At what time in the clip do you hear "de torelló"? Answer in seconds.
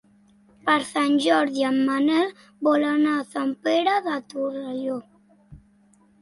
4.09-4.97